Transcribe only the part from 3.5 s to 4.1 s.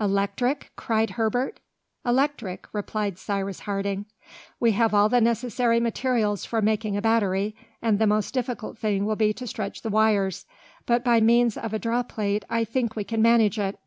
Harding.